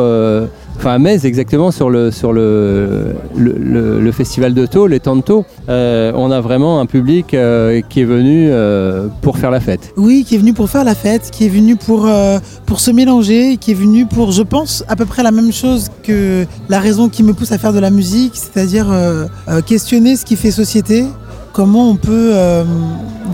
enfin 0.81 0.93
à 0.95 0.99
Metz 0.99 1.27
exactement, 1.27 1.71
sur 1.71 1.91
le, 1.91 2.11
sur 2.11 2.33
le, 2.33 3.15
le, 3.37 4.13
festival 4.13 4.55
de 4.55 4.65
Taux, 4.65 4.87
les 4.87 4.99
temps 4.99 5.21
euh, 5.69 6.11
on 6.15 6.31
a 6.31 6.41
vraiment 6.41 6.81
un 6.81 6.87
public 6.87 7.35
euh, 7.35 7.83
qui 7.87 8.01
est 8.01 8.05
venu 8.05 8.49
euh, 8.49 9.09
pour 9.21 9.37
faire 9.37 9.51
la 9.51 9.61
fête. 9.61 9.93
Oui, 9.99 10.25
qui 10.27 10.37
est 10.37 10.39
venu 10.39 10.55
pour 10.55 10.71
faire 10.71 10.85
la 10.85 10.95
fête, 10.95 11.31
qui 11.31 11.45
est 11.45 11.51
venu 11.51 11.77
pour, 11.77 12.09
pour 12.65 12.81
se 12.81 12.91
mélanger, 12.91 13.59
qui 13.59 13.73
est 13.73 13.75
venu 13.75 14.07
pour, 14.07 14.33
je 14.33 14.43
pense, 14.43 14.83
à 14.89 14.97
peu 14.97 15.05
près 15.05 15.23
la 15.23 15.33
même 15.33 15.53
chose 15.53 15.91
que 16.03 16.47
la 16.71 16.81
raison 16.81 17.11
qui 17.11 17.23
me 17.25 17.35
pousse 17.35 17.53
à 17.53 17.59
faire 17.59 17.75
de 17.75 17.79
la 17.79 17.91
musique, 17.91 18.33
c'est-à-dire 18.35 18.87
questionner 19.67 20.17
ce 20.17 20.25
qui 20.25 20.37
fait 20.37 20.51
société, 20.51 21.05
comment 21.61 21.91
on 21.91 21.97
peut 21.97 22.31
euh, 22.33 22.65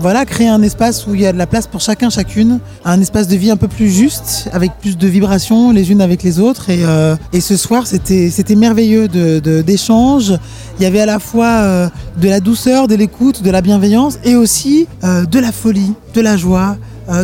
voilà, 0.01 0.25
créer 0.25 0.49
un 0.49 0.61
espace 0.61 1.07
où 1.07 1.15
il 1.15 1.21
y 1.21 1.25
a 1.25 1.31
de 1.31 1.37
la 1.37 1.47
place 1.47 1.65
pour 1.65 1.79
chacun, 1.79 2.09
chacune, 2.09 2.59
un 2.83 2.99
espace 2.99 3.29
de 3.29 3.37
vie 3.37 3.49
un 3.51 3.55
peu 3.55 3.69
plus 3.69 3.89
juste, 3.89 4.49
avec 4.51 4.71
plus 4.81 4.97
de 4.97 5.07
vibrations 5.07 5.71
les 5.71 5.91
unes 5.93 6.01
avec 6.01 6.23
les 6.23 6.37
autres. 6.41 6.69
Et, 6.69 6.79
euh, 6.83 7.15
et 7.31 7.39
ce 7.39 7.55
soir, 7.55 7.87
c'était 7.87 8.55
merveilleux 8.55 9.07
de- 9.07 9.39
de- 9.39 9.61
d'échanges. 9.61 10.33
Il 10.77 10.83
y 10.83 10.85
avait 10.85 10.99
à 10.99 11.05
la 11.05 11.19
fois 11.19 11.45
euh, 11.47 11.87
de 12.21 12.27
la 12.27 12.41
douceur, 12.41 12.89
de 12.89 12.95
l'écoute, 12.95 13.41
de 13.43 13.49
la 13.49 13.61
bienveillance 13.61 14.19
et 14.25 14.35
aussi 14.35 14.87
de 15.03 15.39
la 15.39 15.53
folie, 15.53 15.93
de 16.13 16.19
la 16.19 16.35
joie. 16.35 16.75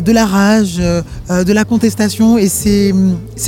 de 0.09 0.13
la 0.13 0.25
rage, 0.25 0.77
de 0.77 1.51
la 1.59 1.65
contestation 1.65 2.37
et 2.37 2.47
c'est 2.47 2.93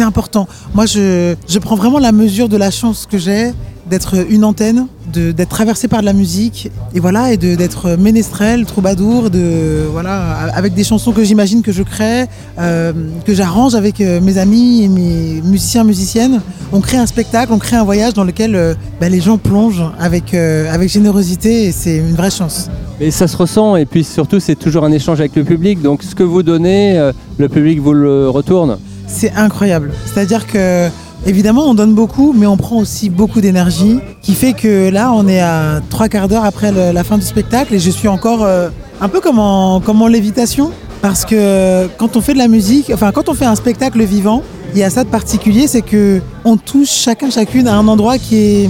important. 0.03 0.45
Moi 0.73 0.85
je, 0.85 1.33
je 1.47 1.59
prends 1.59 1.77
vraiment 1.77 1.97
la 1.99 2.11
mesure 2.11 2.49
de 2.49 2.57
la 2.57 2.71
chance 2.71 3.07
que 3.09 3.17
j'ai 3.17 3.53
d'être 3.89 4.15
une 4.29 4.43
antenne, 4.43 4.79
de- 4.79 4.87
d'être 5.17 5.49
traversée 5.49 5.87
par 5.87 6.01
de 6.01 6.05
la 6.05 6.13
musique 6.13 6.69
et 6.93 6.99
voilà 6.99 7.31
et 7.33 7.37
de- 7.37 7.55
d'être 7.55 7.95
ménestrel, 7.97 8.65
troubadour, 8.65 9.29
de 9.29 9.83
voilà 9.91 10.15
avec 10.53 10.73
des 10.73 10.83
chansons 10.83 11.11
que 11.11 11.23
j'imagine 11.23 11.61
que 11.61 11.71
je 11.71 11.83
crée, 11.83 12.25
euh, 12.59 12.93
que 13.25 13.33
j'arrange 13.33 13.75
avec 13.75 14.01
euh, 14.01 14.19
mes 14.21 14.37
amis 14.37 14.83
et 14.83 14.87
mes 14.87 15.41
musiciens 15.43 15.83
musiciennes. 15.83 16.41
On 16.73 16.81
crée 16.81 16.97
un 16.97 17.05
spectacle, 17.05 17.51
on 17.53 17.59
crée 17.59 17.75
un 17.75 17.83
voyage 17.83 18.13
dans 18.13 18.23
lequel 18.23 18.55
euh, 18.55 18.73
bah, 18.99 19.09
les 19.09 19.21
gens 19.21 19.37
plongent 19.37 19.83
avec 19.99 20.33
euh, 20.33 20.73
avec 20.73 20.89
générosité 20.89 21.65
et 21.65 21.71
c'est 21.71 21.97
une 21.97 22.15
vraie 22.15 22.31
chance. 22.31 22.69
Et 22.99 23.11
ça 23.11 23.27
se 23.27 23.35
ressent, 23.35 23.75
et 23.75 23.85
puis 23.85 24.03
surtout, 24.05 24.39
c'est 24.39 24.55
toujours 24.55 24.85
un 24.85 24.91
échange 24.91 25.19
avec 25.19 25.35
le 25.35 25.43
public. 25.43 25.81
Donc 25.81 26.01
ce 26.03 26.15
que 26.15 26.23
vous 26.23 26.43
donnez, 26.43 27.11
le 27.37 27.49
public 27.49 27.79
vous 27.81 27.91
le 27.93 28.29
retourne. 28.29 28.77
C'est 29.07 29.33
incroyable. 29.33 29.91
C'est-à-dire 30.05 30.47
que, 30.47 30.87
évidemment, 31.25 31.69
on 31.69 31.73
donne 31.73 31.93
beaucoup, 31.93 32.33
mais 32.37 32.45
on 32.45 32.57
prend 32.57 32.77
aussi 32.77 33.09
beaucoup 33.09 33.41
d'énergie, 33.41 33.99
qui 34.21 34.33
fait 34.33 34.53
que 34.53 34.89
là, 34.89 35.11
on 35.13 35.27
est 35.27 35.41
à 35.41 35.81
trois 35.89 36.07
quarts 36.07 36.27
d'heure 36.27 36.45
après 36.45 36.71
la 36.71 37.03
fin 37.03 37.17
du 37.17 37.25
spectacle 37.25 37.73
et 37.73 37.79
je 37.79 37.89
suis 37.89 38.07
encore 38.07 38.43
euh, 38.43 38.69
un 39.01 39.09
peu 39.09 39.21
comme 39.21 39.39
en, 39.39 39.79
comme 39.79 40.07
lévitation. 40.07 40.71
Parce 41.01 41.25
que 41.25 41.87
quand 41.97 42.15
on 42.15 42.21
fait 42.21 42.33
de 42.33 42.39
la 42.39 42.47
musique, 42.47 42.91
enfin, 42.93 43.11
quand 43.11 43.29
on 43.29 43.33
fait 43.33 43.45
un 43.45 43.55
spectacle 43.55 44.03
vivant, 44.03 44.41
il 44.73 44.79
y 44.79 44.83
a 44.83 44.89
ça 44.89 45.03
de 45.03 45.09
particulier, 45.09 45.67
c'est 45.67 45.83
que 45.83 46.21
on 46.43 46.57
touche 46.57 46.89
chacun, 46.89 47.29
chacune 47.29 47.67
à 47.67 47.75
un 47.75 47.87
endroit 47.87 48.17
qui 48.17 48.35
est, 48.37 48.69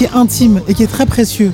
est 0.00 0.10
intime 0.14 0.60
et 0.68 0.74
qui 0.74 0.82
est 0.82 0.90
très 0.90 1.06
précieux 1.06 1.52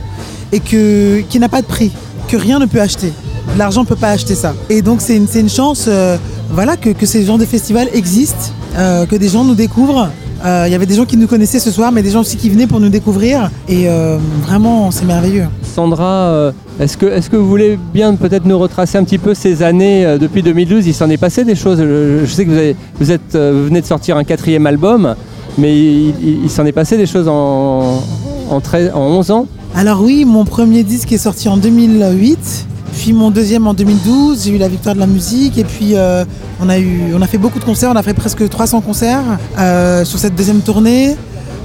et 0.52 0.60
qui 0.60 1.38
n'a 1.40 1.48
pas 1.48 1.60
de 1.60 1.66
prix, 1.66 1.90
que 2.28 2.36
rien 2.36 2.58
ne 2.60 2.66
peut 2.66 2.80
acheter. 2.80 3.12
L'argent 3.58 3.80
ne 3.82 3.86
peut 3.86 3.96
pas 3.96 4.10
acheter 4.10 4.34
ça. 4.34 4.54
Et 4.70 4.80
donc 4.80 5.00
c'est 5.00 5.16
une, 5.16 5.26
une 5.34 5.48
chance 5.48 5.86
euh, 5.88 6.16
voilà, 6.50 6.76
que, 6.76 6.90
que 6.90 7.06
ces 7.06 7.24
genres 7.24 7.38
de 7.38 7.44
festivals 7.44 7.88
existent, 7.92 8.52
euh, 8.76 9.06
que 9.06 9.16
des 9.16 9.28
gens 9.28 9.44
nous 9.44 9.54
découvrent. 9.54 10.08
Euh, 10.44 10.64
Il 10.66 10.72
y 10.72 10.74
avait 10.74 10.86
des 10.86 10.94
gens 10.94 11.06
qui 11.06 11.16
nous 11.16 11.26
connaissaient 11.26 11.58
ce 11.60 11.70
soir, 11.70 11.90
mais 11.92 12.02
des 12.02 12.10
gens 12.10 12.20
aussi 12.20 12.36
qui 12.36 12.50
venaient 12.50 12.66
pour 12.66 12.78
nous 12.80 12.88
découvrir. 12.90 13.50
Et 13.68 13.88
euh, 13.88 14.18
vraiment, 14.42 14.90
c'est 14.90 15.04
merveilleux. 15.06 15.46
Sandra, 15.62 16.52
est-ce 16.80 16.96
que, 16.96 17.06
est 17.06 17.28
que 17.28 17.36
vous 17.36 17.48
voulez 17.48 17.78
bien 17.94 18.14
peut-être 18.14 18.44
nous 18.46 18.58
retracer 18.58 18.98
un 18.98 19.04
petit 19.04 19.18
peu 19.18 19.34
ces 19.34 19.62
années 19.62 20.16
depuis 20.20 20.42
2012 20.42 20.86
Il 20.86 20.94
s'en 20.94 21.08
est 21.10 21.16
passé 21.16 21.44
des 21.44 21.54
choses. 21.54 21.78
Je, 21.78 22.20
je 22.24 22.30
sais 22.32 22.44
que 22.44 22.50
vous, 22.50 22.56
avez- 22.56 22.76
vous, 23.00 23.10
êtes, 23.10 23.34
vous 23.34 23.64
venez 23.66 23.80
de 23.80 23.86
sortir 23.86 24.16
un 24.16 24.24
quatrième 24.24 24.66
album, 24.66 25.14
mais 25.58 25.74
il, 25.76 26.08
il- 26.22 26.40
il 26.44 26.50
s'en 26.50 26.66
est 26.66 26.72
passé 26.72 26.96
des 26.96 27.06
choses 27.06 27.28
en, 27.28 28.02
en, 28.50 28.60
13 28.60 28.92
en 28.94 29.00
11 29.00 29.30
ans? 29.30 29.46
Alors 29.74 30.02
oui, 30.02 30.24
mon 30.24 30.44
premier 30.44 30.82
disque 30.84 31.12
est 31.12 31.18
sorti 31.18 31.48
en 31.48 31.56
2008, 31.58 32.66
puis 32.96 33.12
mon 33.12 33.30
deuxième 33.30 33.66
en 33.66 33.74
2012. 33.74 34.44
J'ai 34.44 34.52
eu 34.52 34.58
la 34.58 34.68
victoire 34.68 34.94
de 34.94 35.00
la 35.00 35.06
musique 35.06 35.58
et 35.58 35.64
puis 35.64 35.94
euh, 35.94 36.24
on, 36.60 36.68
a 36.68 36.78
eu, 36.78 37.14
on 37.14 37.22
a 37.22 37.26
fait 37.26 37.38
beaucoup 37.38 37.58
de 37.58 37.64
concerts, 37.64 37.90
on 37.92 37.96
a 37.96 38.02
fait 38.02 38.14
presque 38.14 38.48
300 38.48 38.80
concerts 38.80 39.22
euh, 39.58 40.04
sur 40.04 40.18
cette 40.18 40.34
deuxième 40.34 40.60
tournée. 40.60 41.16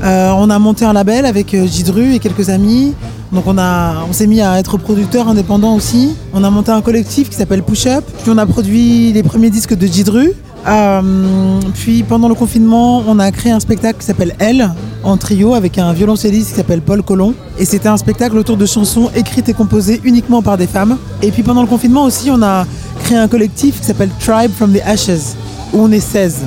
Euh, 0.03 0.31
on 0.36 0.50
a 0.50 0.58
monté 0.58 0.84
un 0.84 0.93
label 0.93 1.25
avec 1.25 1.53
euh, 1.53 1.67
Gidru 1.67 2.13
et 2.13 2.20
quelques 2.20 2.50
amis. 2.50 2.93
Donc 3.31 3.43
on, 3.48 3.58
a, 3.58 4.03
on 4.10 4.13
s'est 4.13 4.27
mis 4.27 4.41
à 4.41 4.60
être 4.60 4.77
producteur 4.77 5.27
indépendant 5.27 5.75
aussi. 5.75 6.15
On 6.34 6.43
a 6.43 6.50
monté 6.50 6.72
un 6.72 6.81
collectif 6.81 7.29
qui 7.29 7.36
s'appelle 7.36 7.63
Push 7.63 7.86
Up. 7.88 8.03
Puis 8.24 8.31
on 8.31 8.38
a 8.38 8.46
produit 8.46 9.13
les 9.13 9.24
premiers 9.24 9.50
disques 9.50 9.75
de 9.75 9.86
Gidru. 9.86 10.34
Euh, 10.67 11.60
puis 11.74 12.03
pendant 12.03 12.27
le 12.27 12.36
confinement, 12.36 13.03
on 13.08 13.20
a 13.20 13.31
créé 13.31 13.51
un 13.51 13.60
spectacle 13.60 14.00
qui 14.00 14.05
s'appelle 14.05 14.36
Elle 14.39 14.70
en 15.03 15.17
trio 15.17 15.55
avec 15.55 15.79
un 15.79 15.91
violoncelliste 15.93 16.50
qui 16.50 16.55
s'appelle 16.55 16.81
Paul 16.81 17.03
Collomb. 17.03 17.34
Et 17.60 17.65
c'était 17.65 17.89
un 17.89 17.98
spectacle 17.98 18.38
autour 18.38 18.58
de 18.58 18.65
chansons 18.65 19.10
écrites 19.15 19.50
et 19.50 19.53
composées 19.53 20.01
uniquement 20.03 20.41
par 20.41 20.58
des 20.58 20.67
femmes. 20.67 20.98
Et 21.22 21.31
puis 21.31 21.43
pendant 21.43 21.62
le 21.62 21.67
confinement 21.67 22.03
aussi, 22.03 22.29
on 22.31 22.41
a 22.41 22.65
créé 23.03 23.17
un 23.17 23.27
collectif 23.27 23.79
qui 23.79 23.86
s'appelle 23.86 24.10
Tribe 24.20 24.51
from 24.51 24.74
the 24.74 24.81
Ashes, 24.86 25.36
où 25.73 25.81
on 25.81 25.91
est 25.91 25.99
16. 25.99 26.41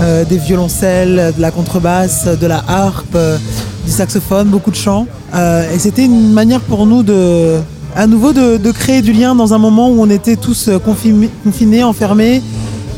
Euh, 0.00 0.24
des 0.24 0.36
violoncelles, 0.36 1.32
de 1.36 1.42
la 1.42 1.50
contrebasse, 1.50 2.28
de 2.28 2.46
la 2.46 2.62
harpe, 2.68 3.16
euh, 3.16 3.36
du 3.84 3.90
saxophone, 3.90 4.46
beaucoup 4.46 4.70
de 4.70 4.76
chants. 4.76 5.08
Euh, 5.34 5.74
et 5.74 5.78
c'était 5.80 6.04
une 6.04 6.32
manière 6.32 6.60
pour 6.60 6.86
nous 6.86 7.02
de, 7.02 7.56
à 7.96 8.06
nouveau 8.06 8.32
de, 8.32 8.70
créer 8.70 9.02
du 9.02 9.12
lien 9.12 9.34
dans 9.34 9.54
un 9.54 9.58
moment 9.58 9.90
où 9.90 10.00
on 10.00 10.08
était 10.08 10.36
tous 10.36 10.70
confinés, 10.84 11.82
enfermés 11.82 12.42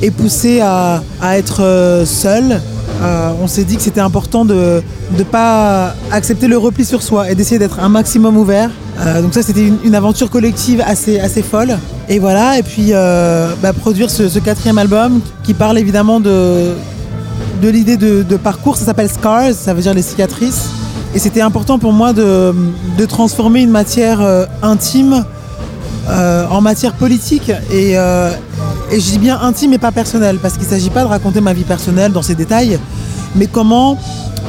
et 0.02 0.10
poussés 0.10 0.60
à, 0.60 1.02
à 1.22 1.38
être 1.38 2.02
seuls. 2.04 2.60
Euh, 3.02 3.32
on 3.42 3.46
s'est 3.46 3.64
dit 3.64 3.76
que 3.76 3.82
c'était 3.82 4.00
important 4.00 4.44
de 4.44 4.82
ne 5.16 5.22
pas 5.22 5.94
accepter 6.10 6.48
le 6.48 6.58
repli 6.58 6.84
sur 6.84 7.02
soi 7.02 7.30
et 7.30 7.34
d'essayer 7.34 7.58
d'être 7.58 7.80
un 7.80 7.88
maximum 7.88 8.36
ouvert. 8.36 8.70
Euh, 9.00 9.22
donc 9.22 9.32
ça, 9.32 9.42
c'était 9.42 9.70
une, 9.84 9.94
aventure 9.94 10.30
collective 10.30 10.82
assez, 10.86 11.42
folle. 11.42 11.78
Et 12.08 12.18
voilà, 12.18 12.58
et 12.58 12.62
puis 12.62 12.88
euh, 12.90 13.52
bah, 13.62 13.72
produire 13.72 14.10
ce, 14.10 14.38
quatrième 14.38 14.78
album 14.78 15.20
qui 15.44 15.54
parle 15.54 15.78
évidemment 15.78 16.20
de, 16.20 16.72
l'idée 17.62 17.96
de, 17.96 18.36
parcours, 18.36 18.76
ça 18.76 18.84
s'appelle 18.84 19.10
Scars, 19.10 19.54
ça 19.54 19.72
veut 19.72 19.82
dire 19.82 19.94
les 19.94 20.02
cicatrices. 20.02 20.68
Et 21.14 21.18
c'était 21.18 21.40
important 21.40 21.78
pour 21.78 21.92
moi 21.92 22.12
de, 22.12 22.54
transformer 23.08 23.62
une 23.62 23.70
matière 23.70 24.20
intime 24.62 25.24
en 26.06 26.60
matière 26.60 26.92
politique. 26.92 27.50
Et 28.90 29.00
je 29.00 29.10
dis 29.10 29.18
bien 29.18 29.40
intime 29.40 29.72
et 29.72 29.78
pas 29.78 29.92
personnelle, 29.92 30.38
parce 30.38 30.54
qu'il 30.54 30.64
ne 30.64 30.70
s'agit 30.70 30.90
pas 30.90 31.02
de 31.02 31.08
raconter 31.08 31.40
ma 31.40 31.52
vie 31.52 31.64
personnelle 31.64 32.12
dans 32.12 32.22
ses 32.22 32.34
détails, 32.34 32.78
mais 33.36 33.46
comment 33.46 33.96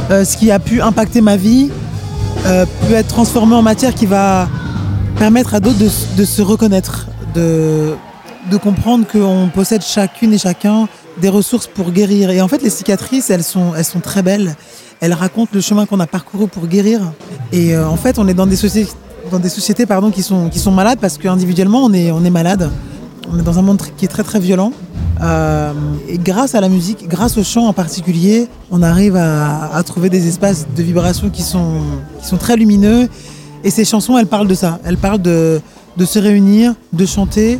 euh, 0.09 0.25
ce 0.25 0.37
qui 0.37 0.51
a 0.51 0.59
pu 0.59 0.81
impacter 0.81 1.21
ma 1.21 1.37
vie 1.37 1.69
euh, 2.45 2.65
peut 2.87 2.95
être 2.95 3.07
transformé 3.07 3.55
en 3.55 3.61
matière 3.61 3.93
qui 3.93 4.05
va 4.05 4.49
permettre 5.17 5.53
à 5.53 5.59
d'autres 5.59 5.77
de, 5.77 6.25
se 6.25 6.41
reconnaître, 6.41 7.07
de, 7.35 7.93
de 8.49 8.57
comprendre 8.57 9.05
qu'on 9.05 9.49
possède 9.53 9.83
chacune 9.83 10.33
et 10.33 10.39
chacun 10.39 10.87
des 11.19 11.29
ressources 11.29 11.67
pour 11.67 11.91
guérir. 11.91 12.31
Et 12.31 12.41
en 12.41 12.47
fait, 12.47 12.63
les 12.63 12.69
cicatrices, 12.71 13.29
elles 13.29 13.43
sont, 13.43 13.75
elles 13.75 13.85
sont 13.85 13.99
très 13.99 14.23
belles. 14.23 14.55
Elles 15.01 15.13
racontent 15.13 15.51
le 15.53 15.61
chemin 15.61 15.85
qu'on 15.85 15.99
a 15.99 16.07
parcouru 16.07 16.47
pour 16.47 16.67
guérir. 16.67 17.11
Et 17.51 17.75
euh, 17.75 17.87
en 17.87 17.97
fait, 17.97 18.17
on 18.17 18.27
est 18.27 18.33
dans 18.33 18.47
des 18.47 18.55
sociétés, 18.55 18.91
dans 19.29 19.39
des 19.39 19.49
sociétés 19.49 19.85
pardon, 19.85 20.09
qui, 20.09 20.23
sont, 20.23 20.49
qui 20.49 20.57
sont 20.57 20.71
malades 20.71 20.99
parce 20.99 21.17
qu'individuellement, 21.17 21.83
on 21.83 21.93
est, 21.93 22.11
on 22.11 22.23
est 22.25 22.31
malade. 22.31 22.71
On 23.33 23.39
est 23.39 23.43
dans 23.43 23.57
un 23.59 23.61
monde 23.61 23.81
qui 23.97 24.05
est 24.05 24.09
très 24.09 24.23
très 24.23 24.39
violent. 24.39 24.73
Euh, 25.21 25.71
et 26.09 26.17
grâce 26.17 26.55
à 26.55 26.61
la 26.61 26.67
musique, 26.69 27.07
grâce 27.07 27.37
au 27.37 27.43
chant 27.43 27.67
en 27.67 27.73
particulier, 27.73 28.47
on 28.71 28.81
arrive 28.81 29.15
à, 29.15 29.81
trouver 29.85 30.09
des 30.09 30.27
espaces 30.27 30.67
de 30.75 30.83
vibration 30.83 31.29
qui 31.29 31.43
sont, 31.43 31.75
qui 32.21 32.27
sont 32.27 32.37
très 32.37 32.57
lumineux. 32.57 33.07
Et 33.63 33.69
ces 33.69 33.85
chansons, 33.85 34.17
elles 34.17 34.27
parlent 34.27 34.47
de 34.47 34.55
ça. 34.55 34.79
Elles 34.83 34.97
parlent 34.97 35.21
de, 35.21 35.61
de 35.95 36.05
se 36.05 36.19
réunir, 36.19 36.73
de 36.91 37.05
chanter, 37.05 37.59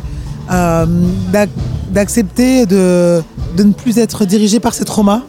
euh, 0.50 0.86
d'ac- 1.32 1.48
d'accepter 1.90 2.66
de, 2.66 3.22
de 3.56 3.62
ne 3.62 3.72
plus 3.72 3.98
être 3.98 4.24
dirigé 4.24 4.60
par 4.60 4.74
ses 4.74 4.84
traumas, 4.84 5.22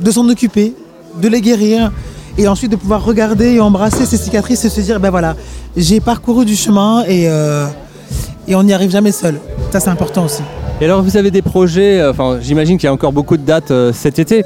de 0.00 0.10
s'en 0.10 0.28
occuper, 0.28 0.74
de 1.20 1.28
les 1.28 1.40
guérir, 1.40 1.90
et 2.38 2.48
ensuite 2.48 2.70
de 2.70 2.76
pouvoir 2.76 3.04
regarder 3.04 3.54
et 3.54 3.60
embrasser 3.60 4.06
ces 4.06 4.16
cicatrices 4.16 4.64
et 4.64 4.70
se 4.70 4.80
dire, 4.80 5.00
ben 5.00 5.10
voilà, 5.10 5.36
j'ai 5.76 6.00
parcouru 6.00 6.44
du 6.46 6.56
chemin 6.56 7.04
et, 7.06 7.28
euh, 7.28 7.66
et 8.48 8.54
on 8.54 8.62
n'y 8.62 8.72
arrive 8.72 8.90
jamais 8.90 9.12
seul. 9.12 9.40
Ça, 9.70 9.80
c'est 9.80 9.90
important 9.90 10.24
aussi. 10.24 10.42
Et 10.80 10.84
alors, 10.84 11.02
vous 11.02 11.16
avez 11.16 11.30
des 11.30 11.42
projets, 11.42 12.00
euh, 12.00 12.10
enfin, 12.10 12.38
j'imagine 12.40 12.76
qu'il 12.76 12.86
y 12.86 12.90
a 12.90 12.92
encore 12.92 13.12
beaucoup 13.12 13.36
de 13.36 13.44
dates 13.44 13.70
euh, 13.70 13.92
cet 13.92 14.18
été. 14.18 14.44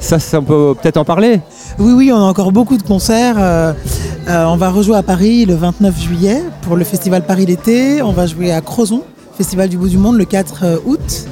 Ça, 0.00 0.18
ça, 0.18 0.38
on 0.38 0.42
peut 0.42 0.74
peut-être 0.80 0.96
en 0.96 1.04
parler. 1.04 1.40
Oui, 1.78 1.92
oui, 1.92 2.12
on 2.12 2.16
a 2.16 2.20
encore 2.20 2.52
beaucoup 2.52 2.76
de 2.76 2.82
concerts. 2.82 3.36
Euh, 3.38 3.72
euh, 4.28 4.44
on 4.46 4.56
va 4.56 4.70
rejouer 4.70 4.96
à 4.96 5.02
Paris 5.02 5.44
le 5.44 5.54
29 5.54 6.00
juillet 6.00 6.42
pour 6.62 6.76
le 6.76 6.84
festival 6.84 7.22
Paris 7.22 7.46
l'été. 7.46 8.02
On 8.02 8.12
va 8.12 8.26
jouer 8.26 8.52
à 8.52 8.60
Crozon, 8.60 9.02
Festival 9.36 9.68
du 9.68 9.76
bout 9.76 9.88
du 9.88 9.98
monde, 9.98 10.16
le 10.16 10.24
4 10.24 10.82
août. 10.86 11.26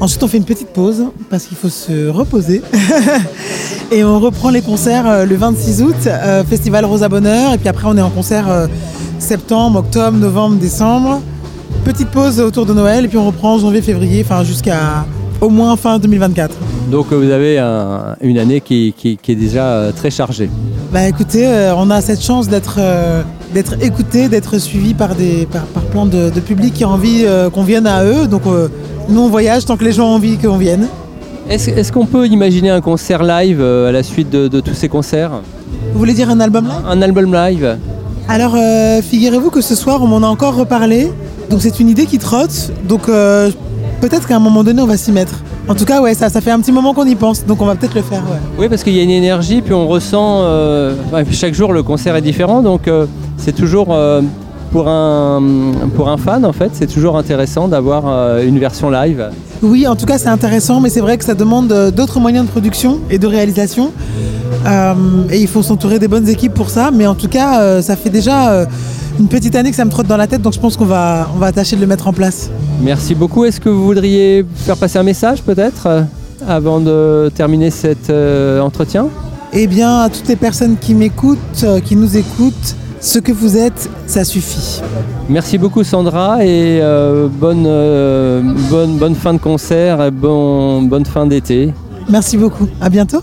Ensuite, 0.00 0.22
on 0.22 0.28
fait 0.28 0.36
une 0.36 0.44
petite 0.44 0.68
pause 0.68 1.04
parce 1.30 1.44
qu'il 1.44 1.56
faut 1.56 1.68
se 1.68 2.08
reposer. 2.08 2.62
et 3.92 4.04
on 4.04 4.18
reprend 4.18 4.50
les 4.50 4.60
concerts 4.60 5.08
euh, 5.08 5.24
le 5.24 5.36
26 5.36 5.82
août, 5.82 5.94
euh, 6.06 6.44
Festival 6.44 6.84
Rosa 6.84 7.08
Bonheur. 7.08 7.52
Et 7.54 7.58
puis 7.58 7.68
après, 7.68 7.86
on 7.86 7.96
est 7.96 8.02
en 8.02 8.10
concert 8.10 8.50
euh, 8.50 8.66
septembre, 9.18 9.78
octobre, 9.80 10.18
novembre, 10.18 10.56
décembre. 10.56 11.20
Petite 11.84 12.08
pause 12.08 12.40
autour 12.40 12.66
de 12.66 12.72
Noël. 12.72 13.04
Et 13.04 13.08
puis 13.08 13.18
on 13.18 13.26
reprend 13.26 13.58
janvier, 13.58 13.82
février, 13.82 14.22
enfin 14.24 14.42
jusqu'à 14.44 15.04
au 15.40 15.48
moins 15.50 15.76
fin 15.76 15.98
2024. 15.98 16.54
Donc 16.90 17.12
vous 17.12 17.30
avez 17.30 17.58
un- 17.58 18.16
une 18.22 18.38
année 18.38 18.60
qui, 18.60 18.94
qui- 18.96 19.16
qui 19.16 19.32
est 19.32 19.36
déjà 19.36 19.64
euh, 19.66 19.92
très 19.92 20.10
chargée. 20.10 20.48
Bah 20.92 21.06
écoutez, 21.08 21.46
euh, 21.46 21.74
on 21.76 21.90
a 21.90 22.00
cette 22.00 22.22
chance 22.22 22.48
d'être 22.48 22.76
euh, 22.78 23.22
d'être 23.52 23.74
écouté, 23.82 24.28
d'être 24.28 24.58
suivi 24.58 24.94
par, 24.94 25.14
des, 25.14 25.46
par, 25.50 25.62
par 25.64 25.82
plein 25.84 26.06
de, 26.06 26.30
de 26.30 26.40
public 26.40 26.72
qui 26.74 26.84
ont 26.84 26.90
envie 26.90 27.22
euh, 27.24 27.50
qu'on 27.50 27.62
vienne 27.64 27.86
à 27.86 28.04
eux. 28.04 28.26
Donc 28.26 28.42
euh, 28.46 28.68
nous, 29.08 29.20
on 29.20 29.28
voyage 29.28 29.64
tant 29.66 29.76
que 29.76 29.84
les 29.84 29.92
gens 29.92 30.06
ont 30.08 30.14
envie 30.14 30.38
qu'on 30.38 30.56
vienne. 30.56 30.86
Est-ce 31.50 31.68
est-ce 31.70 31.92
qu'on 31.92 32.06
peut 32.06 32.26
imaginer 32.26 32.70
un 32.70 32.80
concert 32.80 33.22
live 33.22 33.60
euh, 33.60 33.88
à 33.88 33.92
la 33.92 34.02
suite 34.02 34.30
de, 34.30 34.48
de 34.48 34.60
tous 34.60 34.74
ces 34.74 34.88
concerts? 34.88 35.32
Vous 35.92 35.98
voulez 35.98 36.14
dire 36.14 36.30
un 36.30 36.40
album 36.40 36.64
live? 36.64 36.86
Un 36.88 37.02
album 37.02 37.34
live 37.34 37.76
Alors, 38.28 38.54
euh, 38.56 39.02
figurez-vous 39.02 39.50
que 39.50 39.60
ce 39.60 39.74
soir, 39.74 40.02
on 40.02 40.06
m'en 40.06 40.22
a 40.26 40.30
encore 40.30 40.54
reparlé. 40.56 41.12
Donc, 41.50 41.60
c'est 41.62 41.78
une 41.80 41.88
idée 41.88 42.06
qui 42.06 42.18
trotte. 42.18 42.72
Donc, 42.88 43.08
euh, 43.08 43.50
peut-être 44.00 44.26
qu'à 44.26 44.36
un 44.36 44.40
moment 44.40 44.64
donné, 44.64 44.80
on 44.82 44.86
va 44.86 44.96
s'y 44.96 45.12
mettre. 45.12 45.34
En 45.68 45.74
tout 45.74 45.84
cas, 45.84 46.00
ouais, 46.02 46.14
ça, 46.14 46.28
ça 46.28 46.40
fait 46.40 46.50
un 46.50 46.60
petit 46.60 46.72
moment 46.72 46.92
qu'on 46.94 47.06
y 47.06 47.14
pense. 47.14 47.44
Donc, 47.46 47.62
on 47.62 47.66
va 47.66 47.74
peut-être 47.74 47.94
le 47.94 48.02
faire. 48.02 48.22
Ouais. 48.22 48.38
Oui, 48.58 48.68
parce 48.68 48.82
qu'il 48.82 48.94
y 48.94 49.00
a 49.00 49.02
une 49.02 49.10
énergie, 49.10 49.62
puis 49.62 49.72
on 49.74 49.86
ressent. 49.88 50.40
euh, 50.42 50.94
chaque 51.30 51.54
jour, 51.54 51.72
le 51.72 51.82
concert 51.82 52.14
est 52.16 52.22
différent, 52.22 52.62
donc 52.62 52.88
euh, 52.88 53.06
c'est 53.38 53.52
toujours. 53.54 53.88
euh, 53.90 54.20
pour 54.72 54.88
un, 54.88 55.40
pour 55.94 56.08
un 56.08 56.16
fan, 56.16 56.44
en 56.44 56.52
fait, 56.52 56.70
c'est 56.72 56.92
toujours 56.92 57.16
intéressant 57.16 57.68
d'avoir 57.68 58.38
une 58.40 58.58
version 58.58 58.90
live. 58.90 59.30
Oui, 59.62 59.86
en 59.86 59.94
tout 59.94 60.04
cas, 60.04 60.18
c'est 60.18 60.26
intéressant, 60.28 60.80
mais 60.80 60.88
c'est 60.90 60.98
vrai 61.00 61.16
que 61.16 61.24
ça 61.24 61.34
demande 61.34 61.72
d'autres 61.94 62.18
moyens 62.18 62.44
de 62.44 62.50
production 62.50 62.98
et 63.08 63.18
de 63.18 63.28
réalisation. 63.28 63.92
Et 65.30 65.40
il 65.40 65.46
faut 65.46 65.62
s'entourer 65.62 66.00
des 66.00 66.08
bonnes 66.08 66.28
équipes 66.28 66.54
pour 66.54 66.70
ça. 66.70 66.90
Mais 66.92 67.06
en 67.06 67.14
tout 67.14 67.28
cas, 67.28 67.80
ça 67.82 67.94
fait 67.94 68.10
déjà 68.10 68.66
une 69.18 69.28
petite 69.28 69.54
année 69.54 69.70
que 69.70 69.76
ça 69.76 69.84
me 69.84 69.90
trotte 69.90 70.06
dans 70.06 70.16
la 70.16 70.26
tête. 70.26 70.42
Donc, 70.42 70.52
je 70.52 70.60
pense 70.60 70.76
qu'on 70.76 70.84
va, 70.84 71.28
on 71.34 71.38
va 71.38 71.52
tâcher 71.52 71.76
de 71.76 71.80
le 71.80 71.86
mettre 71.86 72.08
en 72.08 72.12
place. 72.12 72.50
Merci 72.80 73.14
beaucoup. 73.14 73.44
Est-ce 73.44 73.60
que 73.60 73.68
vous 73.68 73.84
voudriez 73.84 74.44
faire 74.56 74.76
passer 74.76 74.98
un 74.98 75.02
message, 75.02 75.42
peut-être, 75.42 75.86
euh, 75.86 76.02
avant 76.46 76.80
de 76.80 77.30
terminer 77.34 77.70
cet 77.70 78.10
euh, 78.10 78.60
entretien? 78.60 79.06
Eh 79.52 79.66
bien, 79.66 80.00
à 80.00 80.08
toutes 80.08 80.28
les 80.28 80.36
personnes 80.36 80.76
qui 80.80 80.94
m'écoutent, 80.94 81.38
euh, 81.62 81.80
qui 81.80 81.94
nous 81.94 82.16
écoutent, 82.16 82.76
ce 83.00 83.18
que 83.18 83.32
vous 83.32 83.56
êtes, 83.56 83.88
ça 84.06 84.24
suffit. 84.24 84.80
Merci 85.28 85.58
beaucoup, 85.58 85.84
Sandra, 85.84 86.44
et 86.44 86.80
euh, 86.82 87.28
bonne, 87.28 87.64
euh, 87.66 88.40
bonne, 88.70 88.96
bonne 88.96 89.14
fin 89.14 89.34
de 89.34 89.38
concert 89.38 90.02
et 90.02 90.10
bon, 90.10 90.82
bonne 90.82 91.04
fin 91.04 91.26
d'été. 91.26 91.72
Merci 92.08 92.36
beaucoup. 92.36 92.66
À 92.80 92.88
bientôt. 92.88 93.22